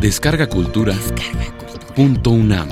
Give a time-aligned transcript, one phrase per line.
[0.00, 0.94] Descarga Cultura.
[1.94, 2.68] Punto UNAM.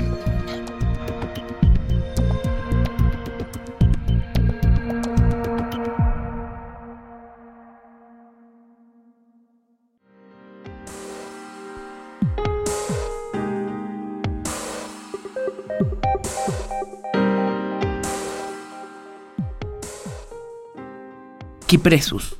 [21.67, 22.35] Quipresus.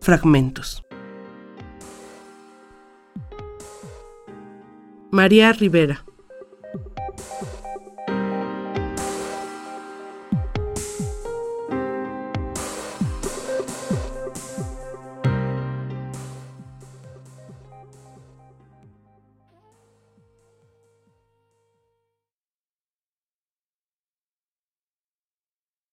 [0.00, 0.80] Fragmentos.
[5.22, 6.02] María Rivera.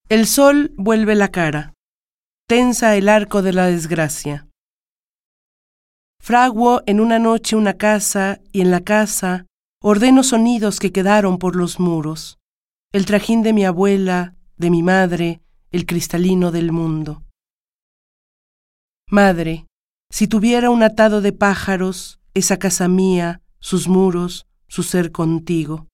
[0.08, 1.74] El sol vuelve la cara,
[2.46, 4.47] tensa el arco de la desgracia.
[6.20, 9.46] Fraguo en una noche una casa y en la casa
[9.80, 12.38] ordeno sonidos que quedaron por los muros,
[12.92, 17.22] el trajín de mi abuela, de mi madre, el cristalino del mundo.
[19.08, 19.66] Madre,
[20.10, 25.86] si tuviera un atado de pájaros, esa casa mía, sus muros, su ser contigo.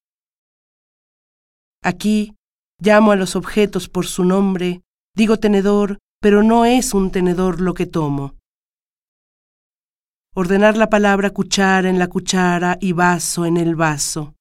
[1.82, 2.34] Aquí
[2.80, 4.82] llamo a los objetos por su nombre,
[5.14, 8.34] digo tenedor, pero no es un tenedor lo que tomo
[10.34, 14.34] ordenar la palabra cuchara en la cuchara y vaso en el vaso.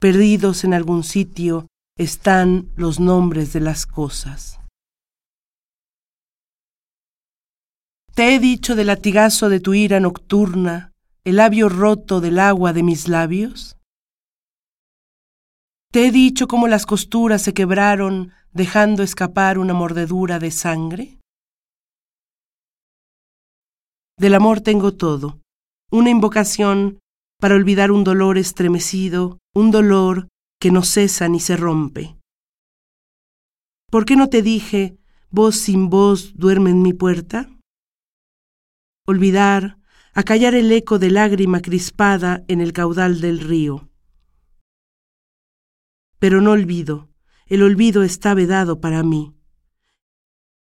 [0.00, 4.58] Perdidos en algún sitio están los nombres de las cosas.
[8.14, 10.92] Te he dicho del latigazo de tu ira nocturna,
[11.24, 13.76] el labio roto del agua de mis labios.
[15.92, 21.17] Te he dicho cómo las costuras se quebraron dejando escapar una mordedura de sangre.
[24.18, 25.40] Del amor tengo todo,
[25.92, 26.98] una invocación
[27.38, 30.26] para olvidar un dolor estremecido, un dolor
[30.58, 32.18] que no cesa ni se rompe.
[33.88, 34.98] ¿Por qué no te dije,
[35.30, 37.48] voz sin voz duerme en mi puerta?
[39.06, 39.78] Olvidar,
[40.14, 43.88] acallar el eco de lágrima crispada en el caudal del río.
[46.18, 47.08] Pero no olvido,
[47.46, 49.32] el olvido está vedado para mí.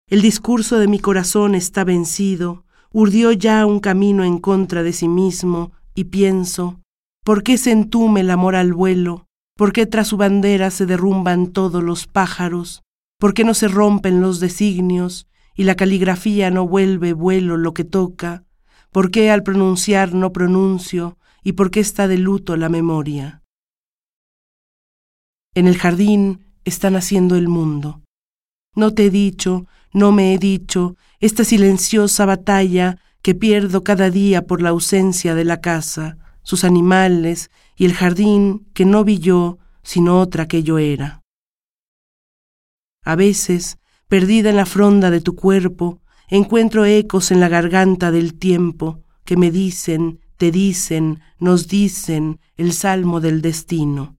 [0.07, 5.07] El discurso de mi corazón está vencido, urdió ya un camino en contra de sí
[5.07, 6.79] mismo, y pienso,
[7.23, 9.27] ¿por qué se entume el amor al vuelo?
[9.57, 12.83] ¿Por qué tras su bandera se derrumban todos los pájaros?
[13.19, 17.83] ¿Por qué no se rompen los designios y la caligrafía no vuelve vuelo lo que
[17.83, 18.43] toca?
[18.91, 23.43] ¿Por qué al pronunciar no pronuncio y por qué está de luto la memoria?
[25.53, 28.01] En el jardín está naciendo el mundo.
[28.73, 34.47] No te he dicho, no me he dicho, esta silenciosa batalla que pierdo cada día
[34.47, 39.59] por la ausencia de la casa, sus animales y el jardín que no vi yo,
[39.83, 41.21] sino otra que yo era.
[43.03, 48.37] A veces, perdida en la fronda de tu cuerpo, encuentro ecos en la garganta del
[48.37, 54.17] tiempo que me dicen, te dicen, nos dicen el salmo del destino.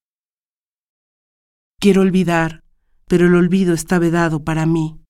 [1.81, 2.63] Quiero olvidar,
[3.09, 5.02] pero el olvido está vedado para mí.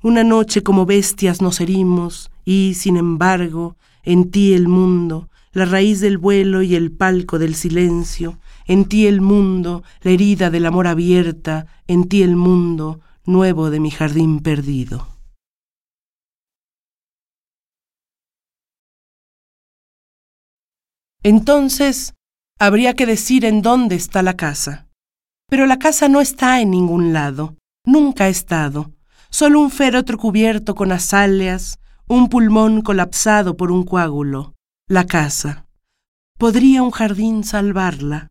[0.00, 5.98] Una noche como bestias nos herimos y, sin embargo, en ti el mundo, la raíz
[6.00, 10.86] del vuelo y el palco del silencio, en ti el mundo, la herida del amor
[10.86, 15.08] abierta, en ti el mundo, nuevo de mi jardín perdido.
[21.24, 22.14] Entonces,
[22.60, 24.86] habría que decir en dónde está la casa.
[25.48, 28.92] Pero la casa no está en ningún lado, nunca ha estado
[29.30, 34.54] solo un féretro cubierto con azaleas, un pulmón colapsado por un coágulo,
[34.88, 35.66] la casa.
[36.38, 38.30] ¿Podría un jardín salvarla?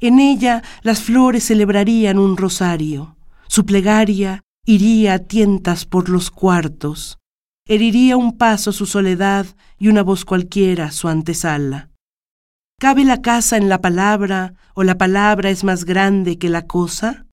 [0.00, 3.16] En ella las flores celebrarían un rosario.
[3.46, 7.18] Su plegaria iría a tientas por los cuartos.
[7.66, 9.46] Heriría un paso su soledad
[9.78, 11.90] y una voz cualquiera su antesala.
[12.78, 17.26] ¿Cabe la casa en la palabra o la palabra es más grande que la cosa?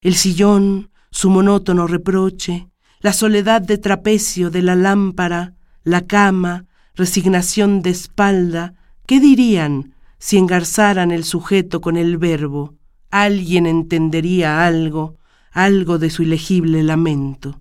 [0.00, 2.68] El sillón, su monótono reproche,
[3.00, 8.74] la soledad de trapecio de la lámpara, la cama, resignación de espalda,
[9.06, 12.74] ¿qué dirían si engarzaran el sujeto con el verbo?
[13.10, 15.16] Alguien entendería algo,
[15.50, 17.60] algo de su ilegible lamento.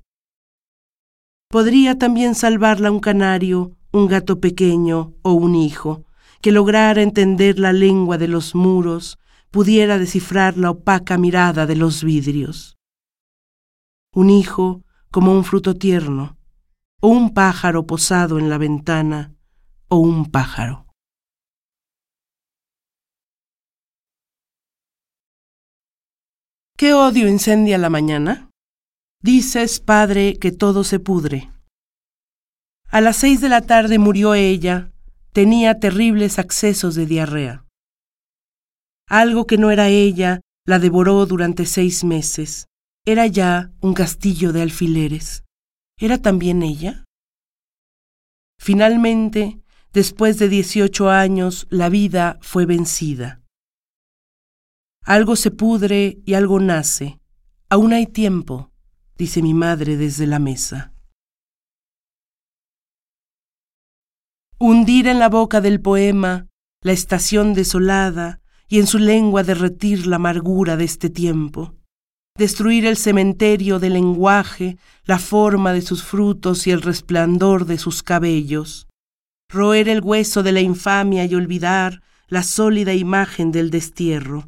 [1.49, 6.05] Podría también salvarla un canario, un gato pequeño o un hijo,
[6.41, 9.17] que lograra entender la lengua de los muros,
[9.49, 12.78] pudiera descifrar la opaca mirada de los vidrios
[14.13, 16.37] un hijo como un fruto tierno,
[17.01, 19.35] o un pájaro posado en la ventana,
[19.87, 20.85] o un pájaro.
[26.77, 28.49] ¿Qué odio incendia la mañana?
[29.21, 31.51] Dices, padre, que todo se pudre.
[32.87, 34.93] A las seis de la tarde murió ella,
[35.33, 37.65] tenía terribles accesos de diarrea.
[39.07, 42.68] Algo que no era ella la devoró durante seis meses.
[43.11, 45.43] Era ya un castillo de alfileres.
[45.97, 47.05] ¿Era también ella?
[48.59, 53.41] Finalmente, después de dieciocho años, la vida fue vencida.
[55.03, 57.19] Algo se pudre y algo nace.
[57.67, 58.71] Aún hay tiempo,
[59.17, 60.93] dice mi madre desde la mesa.
[64.59, 66.45] Hundir en la boca del poema
[66.83, 71.78] la estación desolada y en su lengua derretir la amargura de este tiempo.
[72.39, 78.01] Destruir el cementerio del lenguaje, la forma de sus frutos y el resplandor de sus
[78.01, 78.87] cabellos.
[79.47, 84.45] Roer el hueso de la infamia y olvidar la sólida imagen del destierro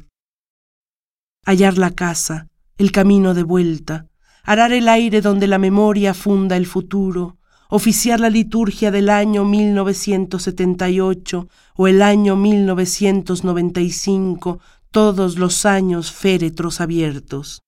[1.44, 2.46] hallar la casa,
[2.78, 4.06] el camino de vuelta,
[4.44, 7.36] arar el aire donde la memoria funda el futuro,
[7.68, 14.60] oficiar la liturgia del año 1978 o el año 1995,
[14.92, 17.60] todos los años féretros abiertos.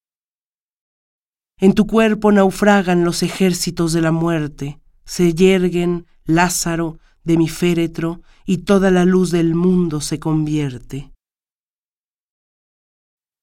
[1.58, 8.22] En tu cuerpo naufragan los ejércitos de la muerte, se yerguen, Lázaro, de mi féretro,
[8.44, 11.12] y toda la luz del mundo se convierte.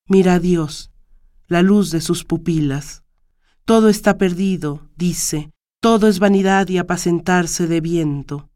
[0.08, 0.92] Mira a Dios,
[1.48, 3.04] la luz de sus pupilas.
[3.66, 8.50] Todo está perdido, dice, todo es vanidad y apacentarse de viento.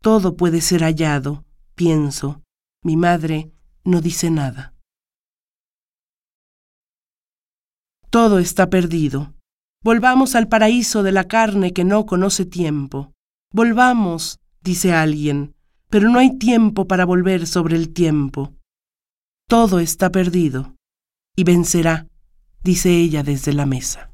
[0.00, 2.42] Todo puede ser hallado, pienso.
[2.82, 3.52] Mi madre
[3.84, 4.74] no dice nada.
[8.10, 9.34] Todo está perdido.
[9.84, 13.12] Volvamos al paraíso de la carne que no conoce tiempo.
[13.54, 15.54] Volvamos, dice alguien,
[15.90, 18.52] pero no hay tiempo para volver sobre el tiempo.
[19.48, 20.74] Todo está perdido
[21.36, 22.08] y vencerá,
[22.64, 24.10] dice ella desde la mesa.